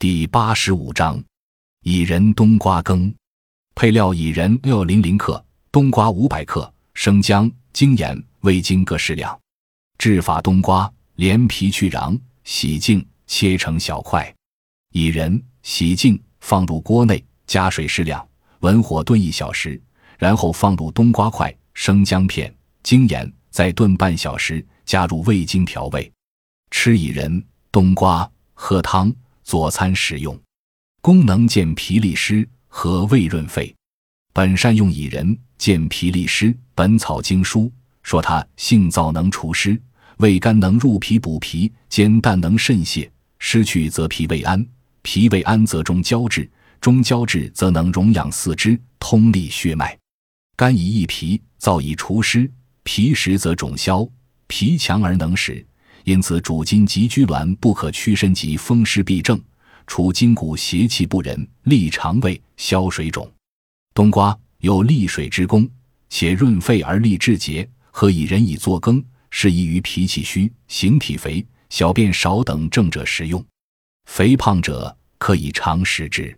[0.00, 1.22] 第八十五章，
[1.82, 3.14] 薏仁冬瓜羹。
[3.74, 9.38] 配料：薏仁六零零克，冬瓜五百克，生姜、精盐、味精各适量。
[9.98, 14.34] 制法：冬瓜连皮去瓤，洗净，切成小块。
[14.92, 18.26] 薏仁洗净，放入锅内，加水适量，
[18.60, 19.78] 文火炖一小时，
[20.16, 22.50] 然后放入冬瓜块、生姜片、
[22.82, 26.10] 精盐，再炖半小时，加入味精调味。
[26.70, 29.14] 吃薏仁、冬瓜，喝汤。
[29.50, 30.40] 佐餐使用，
[31.00, 33.74] 功能健脾利湿和胃润肺。
[34.32, 37.62] 本善用薏仁，健脾利湿，《本草经书》
[38.04, 39.76] 说它性燥能除湿，
[40.18, 43.10] 味甘能入脾补脾，兼淡能渗泄。
[43.40, 44.64] 湿去则脾胃安，
[45.02, 46.48] 脾胃安则中焦滞，
[46.80, 49.98] 中焦滞则能荣养四肢，通利血脉。
[50.54, 52.48] 肝以益脾，燥以除湿，
[52.84, 54.08] 脾实则肿消，
[54.46, 55.66] 脾强而能食。
[56.04, 59.40] 因此，主筋急拘挛不可屈伸及风湿痹症，
[59.86, 63.30] 除筋骨邪气不仁，利肠胃，消水肿。
[63.92, 65.68] 冬瓜有利水之功，
[66.08, 73.44] 且润肺而利志节，何以人以作羹，适宜于脾气虚、形体肥、小便少等症者食用。
[74.06, 76.36] 肥胖者可以常食之。